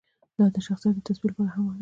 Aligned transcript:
دا 0.37 0.45
د 0.55 0.57
شخصیت 0.67 0.93
د 0.97 0.99
تثبیت 1.07 1.31
لپاره 1.31 1.51
هم 1.55 1.63
ده. 1.73 1.79